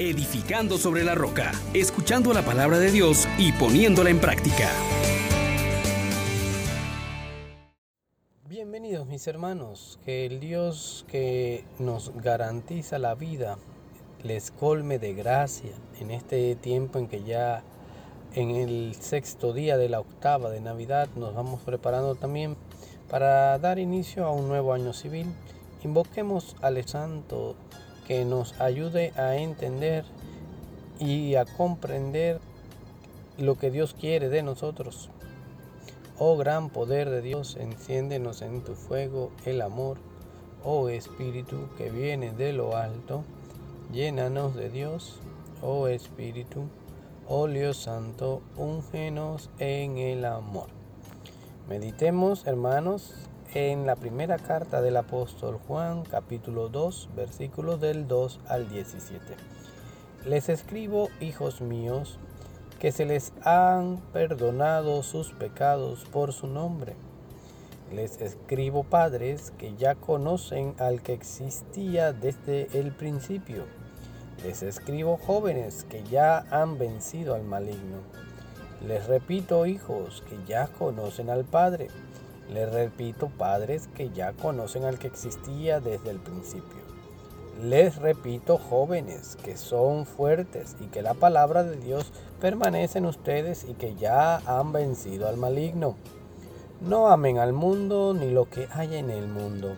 [0.00, 4.70] edificando sobre la roca, escuchando la palabra de Dios y poniéndola en práctica.
[8.48, 13.58] Bienvenidos mis hermanos, que el Dios que nos garantiza la vida
[14.22, 17.62] les colme de gracia en este tiempo en que ya
[18.34, 22.56] en el sexto día de la octava de Navidad nos vamos preparando también
[23.10, 25.26] para dar inicio a un nuevo año civil.
[25.84, 27.54] Invoquemos al Santo
[28.10, 30.04] que nos ayude a entender
[30.98, 32.40] y a comprender
[33.38, 35.10] lo que Dios quiere de nosotros.
[36.18, 39.98] Oh gran poder de Dios, enciéndenos en tu fuego el amor.
[40.64, 43.22] Oh Espíritu que viene de lo alto,
[43.92, 45.20] llénanos de Dios.
[45.62, 46.64] Oh Espíritu,
[47.28, 50.66] oh Dios Santo, úngenos en el amor.
[51.68, 53.14] Meditemos, hermanos,
[53.54, 59.20] en la primera carta del apóstol Juan, capítulo 2, versículos del 2 al 17.
[60.24, 62.18] Les escribo, hijos míos,
[62.78, 66.94] que se les han perdonado sus pecados por su nombre.
[67.92, 73.64] Les escribo padres que ya conocen al que existía desde el principio.
[74.44, 77.98] Les escribo jóvenes que ya han vencido al maligno.
[78.86, 81.88] Les repito hijos que ya conocen al Padre.
[82.52, 86.80] Les repito padres que ya conocen al que existía desde el principio.
[87.62, 93.64] Les repito, jóvenes, que son fuertes y que la palabra de Dios permanece en ustedes
[93.68, 95.94] y que ya han vencido al maligno.
[96.80, 99.76] No amen al mundo ni lo que hay en el mundo.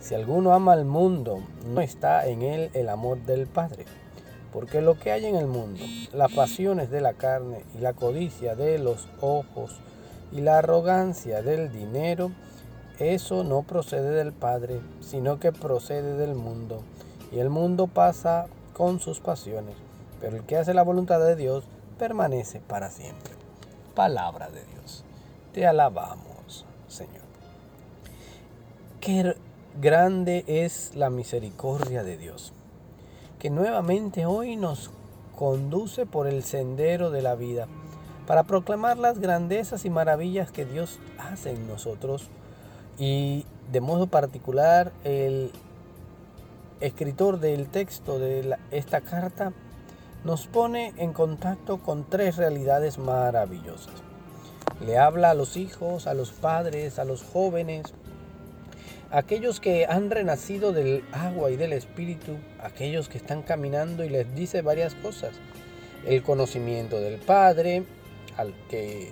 [0.00, 3.86] Si alguno ama al mundo, no está en él el amor del Padre.
[4.52, 8.54] Porque lo que hay en el mundo, las pasiones de la carne y la codicia
[8.54, 9.80] de los ojos
[10.32, 12.30] y la arrogancia del dinero,
[12.98, 16.82] eso no procede del Padre, sino que procede del mundo.
[17.32, 19.76] Y el mundo pasa con sus pasiones,
[20.20, 21.64] pero el que hace la voluntad de Dios
[21.98, 23.34] permanece para siempre.
[23.94, 25.04] Palabra de Dios.
[25.52, 27.26] Te alabamos, Señor.
[29.00, 29.34] Qué
[29.80, 32.52] grande es la misericordia de Dios,
[33.38, 34.90] que nuevamente hoy nos
[35.36, 37.68] conduce por el sendero de la vida
[38.28, 42.28] para proclamar las grandezas y maravillas que Dios hace en nosotros
[42.98, 45.50] y de modo particular el
[46.80, 49.54] escritor del texto de esta carta
[50.24, 53.94] nos pone en contacto con tres realidades maravillosas.
[54.84, 57.94] Le habla a los hijos, a los padres, a los jóvenes,
[59.10, 64.34] aquellos que han renacido del agua y del espíritu, aquellos que están caminando y les
[64.34, 65.30] dice varias cosas.
[66.04, 67.84] El conocimiento del Padre,
[68.38, 69.10] al que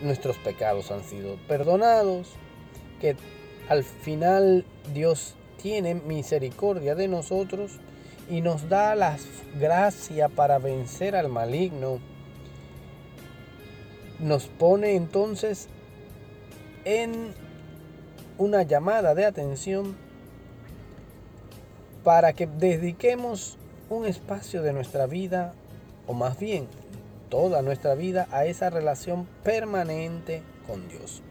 [0.00, 2.30] nuestros pecados han sido perdonados,
[3.00, 3.14] que
[3.68, 4.64] al final
[4.94, 7.78] Dios tiene misericordia de nosotros
[8.30, 9.18] y nos da la
[9.60, 12.00] gracia para vencer al maligno.
[14.18, 15.68] Nos pone entonces
[16.84, 17.34] en
[18.38, 19.94] una llamada de atención
[22.02, 23.58] para que dediquemos
[23.90, 25.52] un espacio de nuestra vida,
[26.06, 26.66] o más bien
[27.28, 31.22] toda nuestra vida a esa relación permanente con Dios.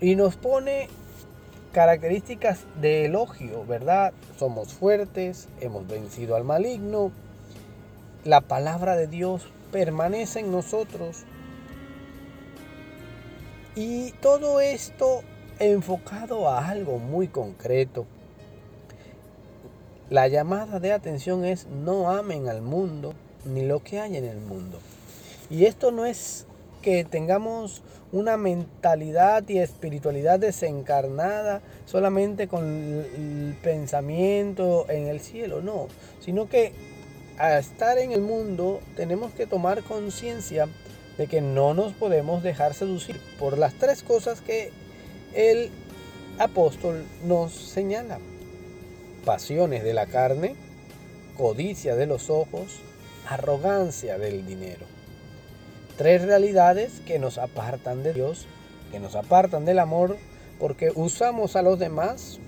[0.00, 0.88] Y nos pone
[1.72, 4.12] características de elogio, ¿verdad?
[4.38, 7.12] Somos fuertes, hemos vencido al maligno,
[8.24, 11.24] la palabra de Dios permanece en nosotros.
[13.74, 15.22] Y todo esto
[15.58, 18.06] enfocado a algo muy concreto.
[20.12, 23.14] La llamada de atención es no amen al mundo
[23.46, 24.78] ni lo que hay en el mundo.
[25.48, 26.44] Y esto no es
[26.82, 27.80] que tengamos
[28.12, 35.88] una mentalidad y espiritualidad desencarnada solamente con el pensamiento en el cielo, no,
[36.20, 36.74] sino que
[37.38, 40.68] al estar en el mundo tenemos que tomar conciencia
[41.16, 44.72] de que no nos podemos dejar seducir por las tres cosas que
[45.32, 45.70] el
[46.38, 48.18] apóstol nos señala
[49.24, 50.54] pasiones de la carne,
[51.36, 52.80] codicia de los ojos,
[53.28, 54.86] arrogancia del dinero.
[55.96, 58.46] Tres realidades que nos apartan de Dios,
[58.90, 60.16] que nos apartan del amor,
[60.58, 62.38] porque usamos a los demás,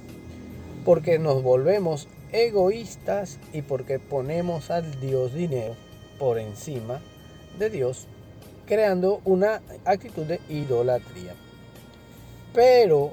[0.85, 5.77] porque nos volvemos egoístas y porque ponemos al Dios dinero
[6.19, 7.01] por encima
[7.59, 8.07] de Dios,
[8.67, 11.35] creando una actitud de idolatría.
[12.53, 13.13] Pero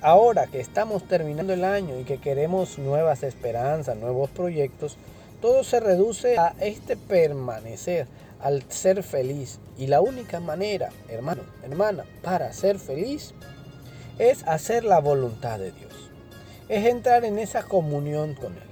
[0.00, 4.96] ahora que estamos terminando el año y que queremos nuevas esperanzas, nuevos proyectos,
[5.40, 8.06] todo se reduce a este permanecer,
[8.40, 9.58] al ser feliz.
[9.76, 13.34] Y la única manera, hermano, hermana, para ser feliz
[14.18, 15.92] es hacer la voluntad de Dios.
[16.68, 18.62] es entrar en esa comunión con Él.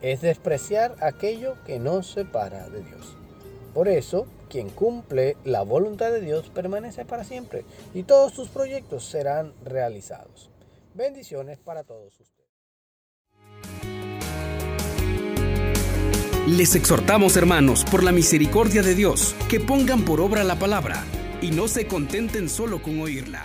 [0.00, 3.16] Es despreciar aquello que nos separa de Dios.
[3.74, 7.64] Por eso, quien cumple la voluntad de Dios permanece para siempre
[7.94, 10.50] y todos sus proyectos serán realizados.
[10.92, 12.40] Bendiciones para todos ustedes.
[16.46, 21.04] Les exhortamos, hermanos, por la misericordia de Dios, que pongan por obra la palabra
[21.40, 23.44] y no se contenten solo con oírla